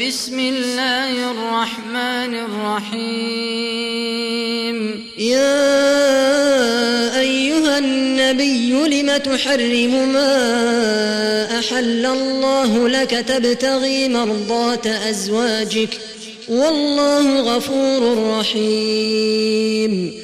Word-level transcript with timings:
بسم 0.00 0.38
الله 0.38 1.30
الرحمن 1.30 2.34
الرحيم. 2.94 3.44
يا 5.18 5.60
أيها 7.20 7.78
النبي 7.78 8.72
لم 8.72 9.16
تحرم 9.16 10.12
ما 10.12 11.58
أحل 11.58 12.06
الله 12.06 12.88
لك 12.88 13.10
تبتغي 13.10 14.08
مرضات 14.08 14.86
أزواجك؟ 14.86 15.98
والله 16.48 17.40
غفور 17.40 18.38
رحيم. 18.38 20.23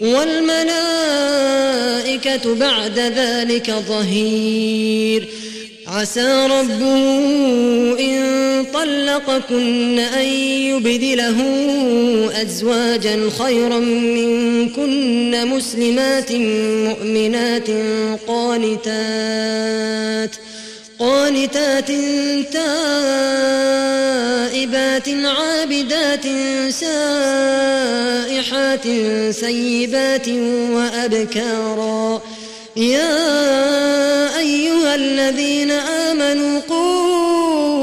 والملائكة 0.00 1.04
بعد 2.54 2.98
ذلك 2.98 3.70
ظهير. 3.70 5.28
عسى 5.86 6.46
ربه 6.50 6.96
إن 8.00 8.64
طلقكن 8.74 9.98
أن 9.98 10.26
يبدله 10.70 11.36
أزواجا 12.42 13.30
خيرا 13.38 13.78
منكن 13.78 15.46
مسلمات 15.46 16.32
مؤمنات 16.32 17.70
قانتات. 18.26 19.70
قانتات 21.00 21.90
تائبات 22.52 23.08
عابدات 25.08 26.26
سائحات 26.70 28.86
سيبات 29.30 30.28
وأبكارا. 30.76 32.22
يا 32.76 33.18
أيها 34.38 34.94
الذين 34.94 35.70
آمنوا 35.70 36.60
قوا 36.68 37.79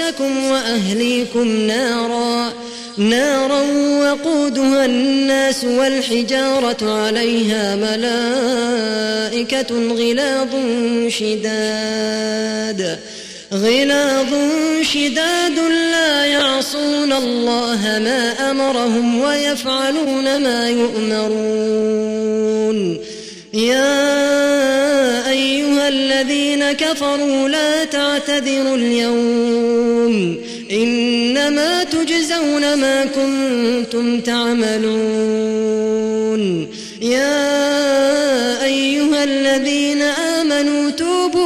أنفسكم 0.00 0.44
وأهليكم 0.44 1.48
نارا 1.48 2.52
نارا 2.98 3.62
وقودها 4.00 4.84
الناس 4.84 5.64
والحجارة 5.64 6.92
عليها 7.04 7.76
ملائكة 7.76 9.66
غلاظ 9.88 10.48
شداد 11.08 12.98
غلاظ 13.52 14.34
شداد 14.82 15.58
لا 15.92 16.24
يعصون 16.26 17.12
الله 17.12 17.98
ما 18.04 18.50
أمرهم 18.50 19.20
ويفعلون 19.20 20.42
ما 20.42 20.70
يؤمرون. 20.70 22.06
يا 23.54 24.65
الذين 26.20 26.72
كفروا 26.72 27.48
لا 27.48 27.84
تعتذروا 27.84 28.76
اليوم 28.76 30.36
إنما 30.72 31.84
تجزون 31.84 32.74
ما 32.74 33.04
كنتم 33.04 34.20
تعملون 34.20 35.66
يا 37.02 37.44
أيها 38.64 39.24
الذين 39.24 40.02
آمنوا 40.02 40.90
توبوا 40.90 41.45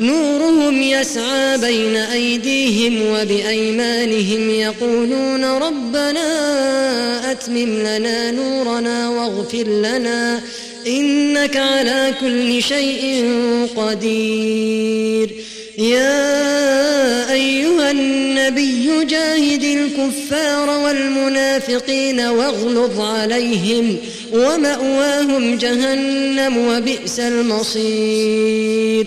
نورهم 0.00 0.82
يسعى 0.82 1.58
بين 1.58 1.96
أيديهم 1.96 3.02
وبأيمانهم 3.02 4.50
يقولون 4.50 5.44
ربنا 5.44 7.32
أتمم 7.32 7.78
لنا 7.78 8.30
نورنا 8.30 9.08
واغفر 9.08 9.64
لنا 9.64 10.40
إنك 10.86 11.56
على 11.56 12.14
كل 12.20 12.62
شيء 12.62 13.24
قدير. 13.76 15.30
يا 15.78 17.32
أيها 17.32 17.90
النبي 17.90 19.04
جاهد 19.04 19.62
الكفار 19.62 20.70
والمنافقين 20.70 22.20
واغلظ 22.20 23.00
عليهم 23.00 23.96
ومأواهم 24.32 25.58
جهنم 25.58 26.58
وبئس 26.58 27.20
المصير. 27.20 29.06